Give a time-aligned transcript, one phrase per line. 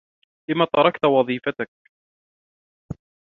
[0.49, 1.69] لمَ تركت وظيفتك؟